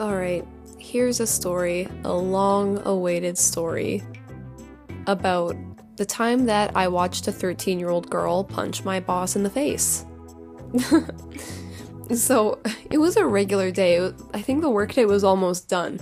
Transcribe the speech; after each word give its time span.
Alright, 0.00 0.48
here's 0.78 1.20
a 1.20 1.26
story, 1.26 1.86
a 2.04 2.12
long 2.12 2.80
awaited 2.86 3.36
story 3.36 4.02
about 5.06 5.54
the 5.96 6.06
time 6.06 6.46
that 6.46 6.74
I 6.74 6.88
watched 6.88 7.28
a 7.28 7.32
13 7.32 7.78
year 7.78 7.90
old 7.90 8.08
girl 8.08 8.42
punch 8.42 8.82
my 8.82 8.98
boss 8.98 9.36
in 9.36 9.42
the 9.42 9.50
face. 9.50 10.06
so 12.14 12.58
it 12.90 12.96
was 12.96 13.18
a 13.18 13.26
regular 13.26 13.70
day. 13.70 14.10
I 14.32 14.40
think 14.40 14.62
the 14.62 14.70
workday 14.70 15.04
was 15.04 15.22
almost 15.22 15.68
done. 15.68 16.00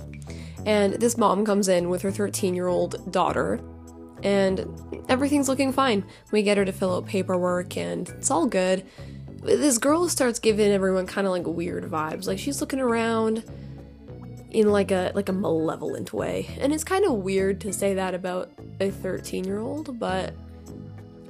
And 0.65 0.93
this 0.93 1.17
mom 1.17 1.43
comes 1.43 1.67
in 1.67 1.89
with 1.89 2.01
her 2.03 2.11
13 2.11 2.53
year 2.53 2.67
old 2.67 3.11
daughter, 3.11 3.59
and 4.23 4.65
everything's 5.09 5.49
looking 5.49 5.73
fine. 5.73 6.05
We 6.31 6.41
get 6.41 6.55
her 6.55 6.63
to 6.63 6.71
fill 6.71 6.95
out 6.95 7.05
paperwork, 7.05 7.75
and 7.75 8.07
it's 8.07 8.31
all 8.31 8.45
good. 8.45 8.85
This 9.43 9.77
girl 9.77 10.07
starts 10.07 10.39
giving 10.39 10.71
everyone 10.71 11.05
kind 11.05 11.27
of 11.27 11.33
like 11.33 11.45
weird 11.45 11.83
vibes. 11.83 12.27
Like 12.27 12.39
she's 12.39 12.61
looking 12.61 12.79
around 12.79 13.43
in 14.51 14.71
like 14.71 14.91
a 14.91 15.11
like 15.15 15.29
a 15.29 15.33
malevolent 15.33 16.13
way. 16.13 16.47
And 16.59 16.73
it's 16.73 16.83
kind 16.83 17.05
of 17.05 17.13
weird 17.13 17.61
to 17.61 17.73
say 17.73 17.93
that 17.93 18.13
about 18.13 18.51
a 18.79 18.89
13-year-old, 18.89 19.99
but 19.99 20.33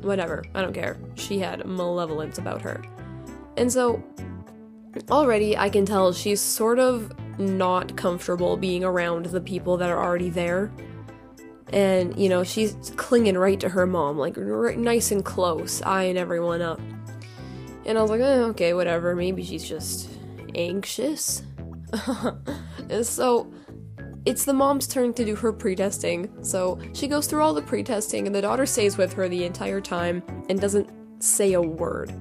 whatever. 0.01 0.43
I 0.55 0.61
don't 0.61 0.73
care. 0.73 0.97
She 1.15 1.39
had 1.39 1.65
malevolence 1.65 2.37
about 2.37 2.61
her. 2.61 2.81
And 3.57 3.71
so 3.71 4.01
already 5.09 5.57
I 5.57 5.69
can 5.69 5.85
tell 5.85 6.13
she's 6.13 6.41
sort 6.41 6.79
of 6.79 7.13
not 7.39 7.95
comfortable 7.95 8.57
being 8.57 8.83
around 8.83 9.27
the 9.27 9.41
people 9.41 9.77
that 9.77 9.89
are 9.89 10.03
already 10.03 10.29
there. 10.29 10.71
And, 11.71 12.17
you 12.17 12.29
know, 12.29 12.43
she's 12.43 12.75
clinging 12.97 13.37
right 13.37 13.59
to 13.59 13.69
her 13.69 13.85
mom, 13.85 14.17
like 14.17 14.35
nice 14.37 15.11
and 15.11 15.23
close, 15.23 15.81
eyeing 15.83 16.17
everyone 16.17 16.61
up. 16.61 16.79
And 17.85 17.97
I 17.97 18.01
was 18.01 18.09
like, 18.09 18.21
eh, 18.21 18.43
okay, 18.49 18.73
whatever. 18.73 19.15
Maybe 19.15 19.43
she's 19.43 19.67
just 19.67 20.09
anxious. 20.55 21.43
so 23.03 23.51
it's 24.25 24.45
the 24.45 24.53
mom's 24.53 24.87
turn 24.87 25.13
to 25.13 25.25
do 25.25 25.35
her 25.35 25.51
pre-testing. 25.51 26.43
So 26.43 26.79
she 26.93 27.07
goes 27.07 27.27
through 27.27 27.41
all 27.41 27.53
the 27.53 27.61
pre-testing, 27.61 28.27
and 28.27 28.35
the 28.35 28.41
daughter 28.41 28.65
stays 28.65 28.97
with 28.97 29.13
her 29.13 29.27
the 29.29 29.45
entire 29.45 29.81
time 29.81 30.23
and 30.49 30.59
doesn't 30.59 30.89
say 31.23 31.53
a 31.53 31.61
word. 31.61 32.13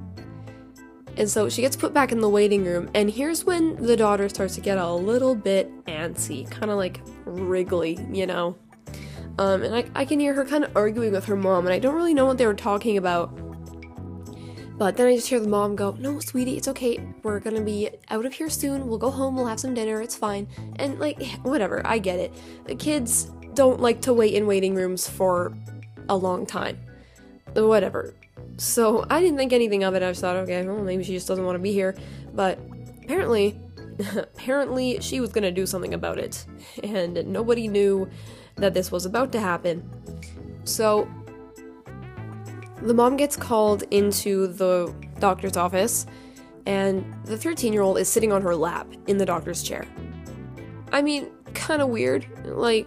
And 1.17 1.29
so 1.29 1.49
she 1.49 1.63
gets 1.63 1.75
put 1.75 1.93
back 1.93 2.13
in 2.13 2.21
the 2.21 2.29
waiting 2.29 2.65
room, 2.65 2.89
and 2.95 3.11
here's 3.11 3.45
when 3.45 3.75
the 3.77 3.97
daughter 3.97 4.29
starts 4.29 4.55
to 4.55 4.61
get 4.61 4.79
a 4.79 4.93
little 4.93 5.35
bit 5.35 5.69
antsy, 5.87 6.49
kind 6.49 6.71
of 6.71 6.77
like 6.77 7.01
wriggly, 7.25 7.99
you 8.13 8.27
know. 8.27 8.57
Um, 9.39 9.63
and 9.63 9.75
I, 9.75 9.85
I 9.95 10.05
can 10.05 10.21
hear 10.21 10.35
her 10.35 10.45
kind 10.45 10.65
of 10.65 10.77
arguing 10.77 11.13
with 11.13 11.25
her 11.27 11.37
mom, 11.37 11.67
and 11.67 11.75
I 11.75 11.79
don't 11.79 11.95
really 11.95 12.15
know 12.15 12.27
what 12.27 12.39
they 12.39 12.47
were 12.47 12.55
talking 12.55 12.97
about. 12.97 13.37
But 14.79 14.97
then 14.97 15.09
I 15.09 15.17
just 15.17 15.29
hear 15.29 15.41
the 15.41 15.49
mom 15.49 15.75
go, 15.75 15.97
No, 15.99 16.21
sweetie, 16.21 16.57
it's 16.57 16.69
okay. 16.69 17.05
We're 17.25 17.41
gonna 17.41 17.61
be 17.61 17.91
out 18.11 18.25
of 18.25 18.33
here 18.33 18.49
soon. 18.49 18.87
We'll 18.87 18.99
go 18.99 19.11
home, 19.11 19.35
we'll 19.35 19.47
have 19.47 19.59
some 19.59 19.75
dinner, 19.75 20.01
it's 20.01 20.15
fine. 20.15 20.47
And, 20.77 21.01
like, 21.01 21.21
whatever, 21.43 21.85
I 21.85 21.99
get 21.99 22.21
it. 22.21 22.33
The 22.65 22.77
kids 22.77 23.33
don't 23.55 23.81
like 23.81 24.01
to 24.03 24.15
wait 24.15 24.35
in 24.35 24.47
waiting 24.47 24.77
rooms 24.77 25.09
for 25.09 25.53
a 26.09 26.17
long 26.17 26.47
time. 26.47 26.79
Whatever. 27.55 28.15
So 28.57 29.05
I 29.11 29.21
didn't 29.21 29.37
think 29.37 29.53
anything 29.53 29.83
of 29.83 29.95
it. 29.95 30.03
I 30.03 30.11
just 30.11 30.21
thought, 30.21 30.37
okay, 30.37 30.65
well, 30.65 30.83
maybe 30.83 31.03
she 31.03 31.13
just 31.13 31.27
doesn't 31.27 31.45
want 31.45 31.57
to 31.57 31.63
be 31.63 31.73
here. 31.73 31.97
But 32.33 32.61
apparently, 33.03 33.59
apparently 34.17 35.01
she 35.01 35.19
was 35.19 35.33
gonna 35.33 35.51
do 35.51 35.67
something 35.67 35.95
about 35.95 36.19
it. 36.19 36.47
And 36.85 37.27
nobody 37.27 37.67
knew 37.67 38.09
that 38.57 38.75
this 38.75 38.93
was 38.93 39.07
about 39.07 39.33
to 39.33 39.41
happen. 39.41 39.83
So 40.63 41.09
the 42.83 42.95
mom 42.95 43.17
gets 43.17 43.37
called 43.37 43.85
into 43.91 44.47
the 44.47 44.95
doctor's 45.19 45.57
office, 45.57 46.07
and 46.67 47.05
the 47.25 47.37
13 47.37 47.73
year 47.73 47.83
old 47.83 47.99
is 47.99 48.09
sitting 48.09 48.33
on 48.33 48.43
her 48.43 48.55
lap 48.55 48.87
in 49.07 49.19
the 49.19 49.27
doctor's 49.27 49.63
chair. 49.63 49.87
I 50.93 51.03
mean, 51.03 51.31
kind 51.55 51.83
of 51.83 51.89
weird. 51.89 52.27
Like, 52.45 52.87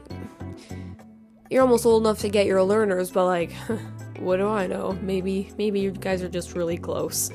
you're 1.49 1.61
almost 1.61 1.85
old 1.85 2.03
enough 2.03 2.19
to 2.19 2.29
get 2.29 2.45
your 2.45 2.63
learners, 2.63 3.11
but 3.11 3.25
like, 3.25 3.51
what 4.19 4.37
do 4.37 4.47
I 4.47 4.67
know? 4.67 4.97
Maybe, 5.01 5.51
maybe 5.57 5.79
you 5.79 5.91
guys 5.91 6.23
are 6.23 6.29
just 6.29 6.55
really 6.55 6.77
close. 6.77 7.31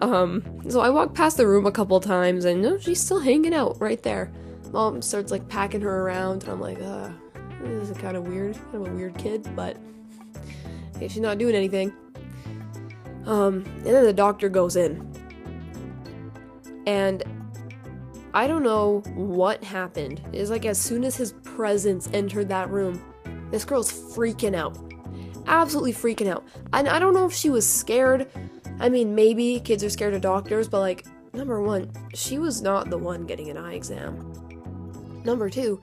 Um, 0.00 0.42
so 0.68 0.80
I 0.80 0.90
walk 0.90 1.14
past 1.14 1.36
the 1.36 1.46
room 1.46 1.66
a 1.66 1.72
couple 1.72 1.98
times, 2.00 2.44
and 2.44 2.60
no, 2.60 2.78
she's 2.78 3.00
still 3.00 3.20
hanging 3.20 3.54
out 3.54 3.80
right 3.80 4.02
there. 4.02 4.32
Mom 4.72 5.00
starts 5.00 5.30
like 5.30 5.48
packing 5.48 5.80
her 5.80 6.02
around, 6.02 6.42
and 6.42 6.52
I'm 6.52 6.60
like, 6.60 6.80
uh, 6.80 7.10
this 7.62 7.90
is 7.90 7.98
kind 7.98 8.16
of 8.16 8.26
weird, 8.26 8.54
kind 8.54 8.86
of 8.86 8.88
a 8.88 8.94
weird 8.94 9.16
kid, 9.16 9.48
but 9.54 9.76
Okay, 10.96 11.08
she's 11.08 11.20
not 11.20 11.38
doing 11.38 11.54
anything. 11.54 11.92
Um, 13.26 13.64
and 13.64 13.86
then 13.86 14.04
the 14.04 14.12
doctor 14.12 14.48
goes 14.48 14.76
in. 14.76 15.12
And 16.86 17.22
I 18.32 18.46
don't 18.46 18.62
know 18.62 19.02
what 19.14 19.62
happened. 19.64 20.22
It's 20.32 20.50
like 20.50 20.64
as 20.64 20.78
soon 20.78 21.04
as 21.04 21.16
his 21.16 21.32
presence 21.42 22.08
entered 22.12 22.48
that 22.48 22.70
room, 22.70 23.02
this 23.50 23.64
girl's 23.64 23.92
freaking 23.92 24.54
out. 24.54 24.78
Absolutely 25.46 25.92
freaking 25.92 26.28
out. 26.28 26.44
And 26.72 26.88
I 26.88 26.98
don't 26.98 27.14
know 27.14 27.26
if 27.26 27.32
she 27.32 27.50
was 27.50 27.68
scared. 27.68 28.30
I 28.78 28.88
mean, 28.88 29.14
maybe 29.14 29.60
kids 29.60 29.82
are 29.84 29.90
scared 29.90 30.14
of 30.14 30.20
doctors, 30.20 30.68
but 30.68 30.80
like, 30.80 31.06
number 31.32 31.62
one, 31.62 31.90
she 32.14 32.38
was 32.38 32.62
not 32.62 32.90
the 32.90 32.98
one 32.98 33.26
getting 33.26 33.50
an 33.50 33.56
eye 33.56 33.74
exam. 33.74 34.32
Number 35.24 35.50
two, 35.50 35.80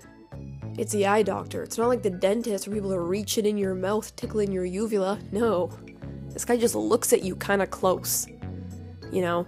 it's 0.77 0.91
the 0.91 1.05
eye 1.05 1.23
doctor. 1.23 1.63
It's 1.63 1.77
not 1.77 1.87
like 1.87 2.01
the 2.01 2.09
dentist 2.09 2.67
where 2.67 2.75
people 2.75 2.93
are 2.93 3.03
reaching 3.03 3.45
in 3.45 3.57
your 3.57 3.75
mouth, 3.75 4.15
tickling 4.15 4.51
your 4.51 4.65
uvula. 4.65 5.19
No. 5.31 5.71
This 6.29 6.45
guy 6.45 6.57
just 6.57 6.75
looks 6.75 7.13
at 7.13 7.23
you 7.23 7.35
kind 7.35 7.61
of 7.61 7.69
close. 7.69 8.27
You 9.11 9.21
know? 9.21 9.47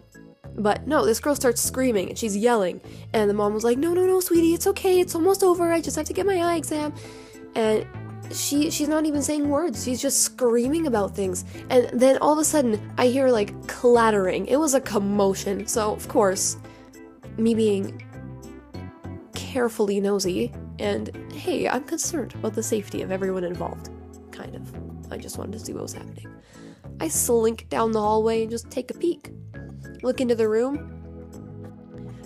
But 0.58 0.88
no, 0.88 1.06
this 1.06 1.20
girl 1.20 1.36
starts 1.36 1.62
screaming 1.62 2.10
and 2.10 2.18
she's 2.18 2.38
yelling. 2.38 2.80
And 3.14 3.30
the 3.30 3.34
mom 3.34 3.54
was 3.54 3.64
like, 3.64 3.78
No, 3.78 3.94
no, 3.94 4.06
no, 4.06 4.20
sweetie, 4.20 4.54
it's 4.54 4.68
okay. 4.68 5.00
It's 5.00 5.16
almost 5.16 5.44
over. 5.44 5.72
I 5.72 5.82
just 5.82 5.98
have 5.98 6.06
to 6.06 6.14
get 6.14 6.26
my 6.26 6.38
eye 6.38 6.56
exam. 6.56 6.94
And 7.56 7.86
she 8.32 8.72
she's 8.72 8.88
not 8.88 9.06
even 9.06 9.22
saying 9.22 9.50
words. 9.50 9.84
She's 9.84 10.02
just 10.02 10.22
screaming 10.22 10.88
about 10.88 11.16
things. 11.16 11.46
And 11.70 11.90
then 12.00 12.18
all 12.20 12.34
of 12.34 12.40
a 12.40 12.46
sudden, 12.46 12.94
I 12.98 13.08
hear 13.08 13.30
like 13.30 13.68
clattering. 13.68 14.46
It 14.46 14.58
was 14.58 14.74
a 14.74 14.82
commotion. 14.82 15.68
So, 15.68 15.92
of 15.92 16.08
course, 16.08 16.58
me 17.38 17.54
being 17.54 18.02
carefully 19.34 20.00
nosy, 20.00 20.54
and 20.80 21.32
hey, 21.32 21.68
I'm 21.68 21.84
concerned 21.84 22.36
about 22.36 22.54
the 22.54 22.64
safety 22.64 23.02
of 23.02 23.12
everyone 23.12 23.44
involved. 23.44 23.90
Kind 24.32 24.56
of. 24.56 25.12
I 25.12 25.18
just 25.18 25.38
wanted 25.38 25.54
to 25.54 25.60
see 25.60 25.74
what 25.74 25.84
was 25.84 25.94
happening. 25.94 26.28
I 27.00 27.08
slink 27.08 27.70
down 27.70 27.92
the 27.92 28.02
hallway 28.02 28.42
and 28.42 28.52
just 28.52 28.70
take 28.70 28.92
a 28.92 28.94
peek. 28.94 29.32
Look 30.04 30.22
into 30.22 30.36
the 30.36 30.48
room. 30.48 30.92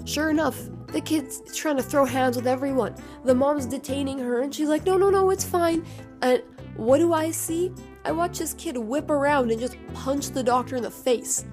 Sure 0.06 0.30
enough, 0.30 0.60
the 0.88 1.02
kid's 1.02 1.42
trying 1.56 1.78
to 1.78 1.84
throw 1.84 2.06
hands 2.06 2.36
with 2.36 2.48
everyone. 2.48 2.96
The 3.24 3.36
mom's 3.36 3.66
detaining 3.66 4.18
her, 4.20 4.42
and 4.42 4.54
she's 4.54 4.68
like, 4.68 4.86
no, 4.86 4.98
no, 4.98 5.10
no, 5.10 5.30
it's 5.30 5.44
fine. 5.44 5.86
And 6.22 6.42
what 6.76 6.98
do 6.98 7.14
I 7.14 7.32
see? 7.32 7.72
I 8.06 8.12
watch 8.12 8.40
this 8.40 8.54
kid 8.54 8.78
whip 8.78 9.10
around 9.10 9.52
and 9.52 9.60
just 9.60 9.78
punch 9.94 10.30
the 10.30 10.42
doctor 10.42 10.78
in 10.78 10.84
the 10.84 10.92
face. 10.92 11.46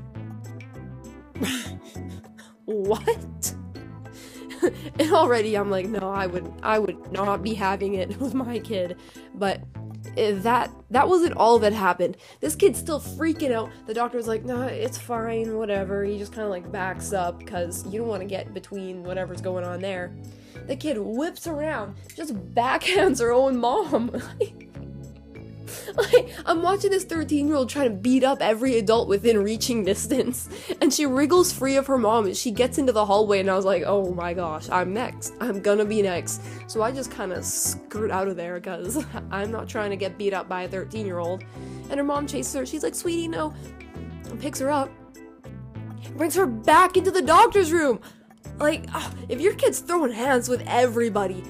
what? 2.65 3.55
and 4.99 5.13
already 5.13 5.57
I'm 5.57 5.71
like, 5.71 5.87
no, 5.87 6.11
I 6.11 6.27
would 6.27 6.53
I 6.63 6.79
would 6.79 7.13
not 7.13 7.43
be 7.43 7.55
having 7.55 7.95
it 7.95 8.17
with 8.21 8.35
my 8.35 8.59
kid. 8.59 8.97
But 9.35 9.61
eh, 10.17 10.33
that 10.39 10.71
that 10.91 11.09
wasn't 11.09 11.37
all 11.37 11.59
that 11.61 11.73
happened. 11.73 12.17
This 12.41 12.55
kid's 12.55 12.79
still 12.79 13.01
freaking 13.01 13.53
out. 13.53 13.71
The 13.87 13.95
doctor's 13.95 14.27
like, 14.27 14.45
no, 14.45 14.63
it's 14.63 14.99
fine, 14.99 15.57
whatever. 15.57 16.05
He 16.05 16.19
just 16.19 16.33
kind 16.33 16.45
of 16.45 16.51
like 16.51 16.71
backs 16.71 17.13
up 17.13 17.39
because 17.39 17.87
you 17.87 17.99
don't 17.99 18.09
want 18.09 18.23
to 18.23 18.29
get 18.29 18.55
between 18.55 19.03
whatever's 19.03 19.41
going 19.41 19.65
on 19.65 19.81
there. 19.81 20.15
The 20.67 20.77
kid 20.77 20.99
whips 20.99 21.47
around, 21.47 21.97
just 22.17 22.35
backhands 22.55 23.21
her 23.21 23.33
own 23.33 23.57
mom. 23.59 24.21
like, 25.97 26.31
I'm 26.45 26.63
watching 26.63 26.91
this 26.91 27.05
13 27.05 27.47
year 27.47 27.57
old 27.57 27.69
trying 27.69 27.91
to 27.91 27.97
beat 27.97 28.25
up 28.25 28.41
every 28.41 28.79
adult 28.79 29.09
within 29.09 29.43
reaching 29.43 29.85
distance, 29.85 30.49
and 30.81 30.93
she 30.93 31.07
wriggles 31.07 31.53
free 31.53 31.77
of 31.77 31.87
her 31.87 31.99
mom 31.99 32.27
and 32.27 32.37
she 32.37 32.51
gets 32.51 32.79
into 32.79 32.93
the 32.93 33.05
hallway. 33.05 33.41
And 33.41 33.51
I 33.51 33.57
was 33.57 33.65
like, 33.65 33.85
oh 33.87 34.13
my 34.13 34.35
gosh, 34.35 34.69
I'm 34.71 34.93
next. 34.93 35.35
I'm 35.41 35.61
gonna 35.61 35.85
be 35.85 36.03
next. 36.03 36.41
So 36.67 36.83
I 36.83 36.93
just 36.93 37.11
kind 37.11 37.33
of 37.33 37.45
skirt 37.45 38.11
out 38.11 38.29
of 38.29 38.37
there 38.37 38.55
because 38.55 39.05
I'm 39.31 39.51
not 39.51 39.69
trying 39.69 39.91
to 39.91 39.97
get 39.97 40.19
beat 40.19 40.35
up 40.35 40.49
by 40.49 40.63
a 40.63 40.69
13 40.69 41.07
year 41.07 41.19
old. 41.19 41.45
And 41.91 41.99
her 41.99 42.05
mom 42.05 42.27
chases 42.27 42.55
her. 42.55 42.67
She's 42.67 42.83
like, 42.83 42.95
sweetie, 42.95 43.29
no. 43.29 43.55
And 44.29 44.41
picks 44.41 44.59
her 44.59 44.71
up, 44.71 44.91
brings 46.17 46.35
her 46.35 46.47
back 46.47 46.97
into 46.97 47.11
the 47.11 47.23
doctor's 47.23 47.73
room. 47.73 48.01
Like, 48.59 48.87
oh, 48.95 49.13
if 49.29 49.41
your 49.41 49.55
kid's 49.55 49.81
throwing 49.81 50.13
hands 50.13 50.49
with 50.49 50.63
everybody, 50.67 51.45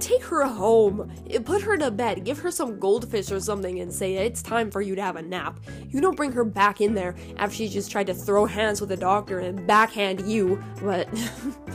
take 0.00 0.22
her 0.24 0.44
home. 0.44 1.10
Put 1.44 1.62
her 1.62 1.76
to 1.76 1.90
bed. 1.90 2.24
Give 2.24 2.38
her 2.38 2.50
some 2.50 2.78
goldfish 2.78 3.30
or 3.30 3.40
something 3.40 3.80
and 3.80 3.92
say 3.92 4.14
it's 4.14 4.42
time 4.42 4.70
for 4.70 4.80
you 4.80 4.94
to 4.94 5.02
have 5.02 5.16
a 5.16 5.22
nap. 5.22 5.60
You 5.90 6.00
don't 6.00 6.16
bring 6.16 6.32
her 6.32 6.44
back 6.44 6.80
in 6.80 6.94
there 6.94 7.14
after 7.36 7.56
she 7.56 7.68
just 7.68 7.90
tried 7.90 8.06
to 8.08 8.14
throw 8.14 8.46
hands 8.46 8.80
with 8.80 8.90
the 8.90 8.96
doctor 8.96 9.40
and 9.40 9.66
backhand 9.66 10.20
you. 10.30 10.62
But 10.82 11.08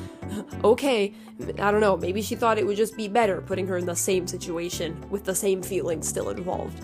okay, 0.63 1.13
I 1.59 1.71
don't 1.71 1.81
know. 1.81 1.97
Maybe 1.97 2.21
she 2.21 2.35
thought 2.35 2.57
it 2.57 2.65
would 2.65 2.77
just 2.77 2.97
be 2.97 3.07
better 3.07 3.41
putting 3.41 3.67
her 3.67 3.77
in 3.77 3.85
the 3.85 3.95
same 3.95 4.27
situation 4.27 5.03
with 5.09 5.23
the 5.23 5.35
same 5.35 5.61
feelings 5.61 6.07
still 6.07 6.29
involved. 6.29 6.79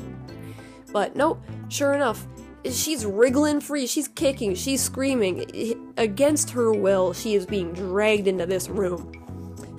But 0.91 1.15
nope, 1.15 1.41
sure 1.69 1.93
enough, 1.93 2.25
she's 2.65 3.05
wriggling 3.05 3.61
free, 3.61 3.85
she's 3.87 4.07
kicking, 4.07 4.55
she's 4.55 4.81
screaming. 4.81 5.93
Against 5.97 6.49
her 6.51 6.71
will, 6.71 7.13
she 7.13 7.35
is 7.35 7.45
being 7.45 7.73
dragged 7.73 8.27
into 8.27 8.45
this 8.45 8.69
room. 8.69 9.11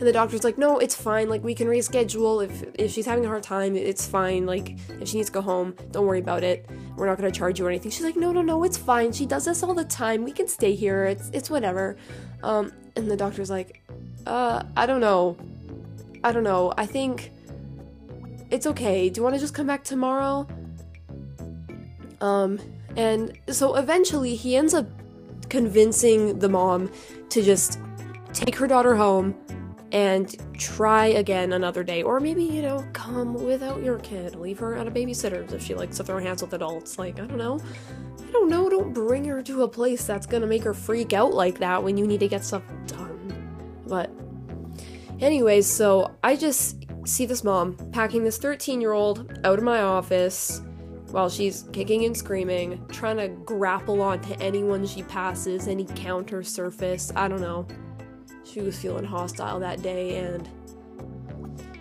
And 0.00 0.08
the 0.08 0.12
doctor's 0.14 0.44
like, 0.44 0.56
no, 0.56 0.78
it's 0.78 0.94
fine. 0.94 1.28
Like, 1.28 1.44
we 1.44 1.54
can 1.54 1.66
reschedule 1.68 2.42
if 2.42 2.64
if 2.74 2.90
she's 2.90 3.04
having 3.04 3.26
a 3.26 3.28
hard 3.28 3.42
time. 3.42 3.76
It's 3.76 4.06
fine. 4.06 4.46
Like, 4.46 4.78
if 4.98 5.08
she 5.08 5.18
needs 5.18 5.28
to 5.28 5.34
go 5.34 5.42
home, 5.42 5.76
don't 5.90 6.06
worry 6.06 6.20
about 6.20 6.42
it. 6.42 6.66
We're 6.96 7.06
not 7.06 7.18
gonna 7.18 7.30
charge 7.30 7.58
you 7.58 7.66
or 7.66 7.68
anything. 7.68 7.90
She's 7.90 8.04
like, 8.04 8.16
no, 8.16 8.32
no, 8.32 8.40
no, 8.40 8.64
it's 8.64 8.78
fine. 8.78 9.12
She 9.12 9.26
does 9.26 9.44
this 9.44 9.62
all 9.62 9.74
the 9.74 9.84
time. 9.84 10.24
We 10.24 10.32
can 10.32 10.48
stay 10.48 10.74
here. 10.74 11.04
It's 11.04 11.28
it's 11.34 11.50
whatever. 11.50 11.98
Um, 12.42 12.72
and 12.96 13.10
the 13.10 13.16
doctor's 13.16 13.50
like, 13.50 13.82
uh, 14.26 14.62
I 14.74 14.86
don't 14.86 15.02
know. 15.02 15.36
I 16.24 16.32
don't 16.32 16.44
know. 16.44 16.72
I 16.78 16.86
think 16.86 17.30
it's 18.50 18.66
okay. 18.68 19.10
Do 19.10 19.18
you 19.18 19.22
want 19.22 19.34
to 19.34 19.40
just 19.40 19.52
come 19.52 19.66
back 19.66 19.84
tomorrow? 19.84 20.48
Um, 22.22 22.58
and 22.96 23.38
so 23.48 23.76
eventually 23.76 24.34
he 24.34 24.56
ends 24.56 24.72
up 24.72 24.86
convincing 25.50 26.38
the 26.38 26.48
mom 26.48 26.90
to 27.28 27.42
just 27.42 27.78
take 28.32 28.56
her 28.56 28.66
daughter 28.66 28.96
home 28.96 29.34
and 29.92 30.36
try 30.58 31.06
again 31.06 31.52
another 31.52 31.82
day. 31.82 32.02
Or 32.02 32.20
maybe, 32.20 32.44
you 32.44 32.62
know, 32.62 32.86
come 32.92 33.34
without 33.34 33.82
your 33.82 33.98
kid. 33.98 34.36
Leave 34.36 34.58
her 34.58 34.76
at 34.76 34.86
a 34.86 34.90
babysitter's 34.90 35.52
if 35.52 35.62
she 35.62 35.74
likes 35.74 35.96
to 35.96 36.04
throw 36.04 36.18
hands 36.18 36.42
with 36.42 36.52
adults. 36.52 36.98
Like, 36.98 37.18
I 37.18 37.26
don't 37.26 37.38
know. 37.38 37.60
I 38.26 38.30
don't 38.30 38.48
know. 38.48 38.68
Don't 38.68 38.92
bring 38.92 39.24
her 39.24 39.42
to 39.42 39.62
a 39.62 39.68
place 39.68 40.04
that's 40.04 40.26
gonna 40.26 40.46
make 40.46 40.62
her 40.62 40.74
freak 40.74 41.12
out 41.12 41.34
like 41.34 41.58
that 41.58 41.82
when 41.82 41.96
you 41.96 42.06
need 42.06 42.20
to 42.20 42.28
get 42.28 42.44
stuff 42.44 42.62
done. 42.86 43.80
But, 43.86 44.10
anyways, 45.20 45.66
so 45.66 46.14
I 46.22 46.36
just 46.36 46.84
see 47.04 47.26
this 47.26 47.42
mom 47.42 47.76
packing 47.92 48.22
this 48.22 48.38
13 48.38 48.80
year 48.80 48.92
old 48.92 49.40
out 49.44 49.58
of 49.58 49.64
my 49.64 49.82
office 49.82 50.62
while 51.10 51.28
she's 51.28 51.64
kicking 51.72 52.04
and 52.04 52.16
screaming, 52.16 52.86
trying 52.88 53.16
to 53.16 53.26
grapple 53.28 54.00
onto 54.00 54.32
anyone 54.34 54.86
she 54.86 55.02
passes, 55.02 55.66
any 55.66 55.84
counter 55.84 56.44
surface. 56.44 57.10
I 57.16 57.26
don't 57.26 57.40
know 57.40 57.66
she 58.52 58.60
was 58.60 58.78
feeling 58.78 59.04
hostile 59.04 59.60
that 59.60 59.82
day 59.82 60.16
and 60.16 60.48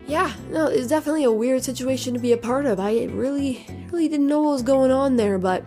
yeah, 0.10 0.34
no, 0.50 0.66
it's 0.66 0.88
definitely 0.88 1.24
a 1.24 1.32
weird 1.32 1.64
situation 1.64 2.16
to 2.16 2.20
be 2.20 2.32
a 2.34 2.38
part 2.38 2.66
of. 2.66 2.80
I 2.80 3.04
really, 3.06 3.64
really 3.92 4.08
didn't 4.08 4.28
know 4.28 4.42
what 4.42 4.54
was 4.54 4.64
going 4.64 4.92
on 4.92 5.18
there, 5.18 5.38
but 5.38 5.64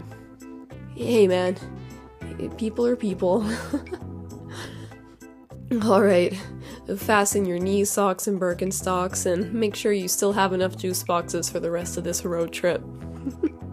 hey, 0.97 1.29
man, 1.29 1.57
people 2.59 2.85
are 2.85 2.97
people. 2.97 3.49
All 5.85 6.03
right, 6.03 6.37
fasten 6.97 7.45
your 7.45 7.61
knee 7.61 7.85
socks 7.85 8.27
and 8.27 8.41
Birkenstocks, 8.41 9.27
and 9.27 9.55
make 9.55 9.77
sure 9.77 9.93
you 9.93 10.09
still 10.09 10.33
have 10.33 10.53
enough 10.53 10.77
juice 10.77 11.05
boxes 11.05 11.49
for 11.49 11.61
the 11.61 11.71
rest 11.71 11.97
of 11.97 12.03
this 12.03 12.25
road 12.25 12.53
trip. 12.53 12.83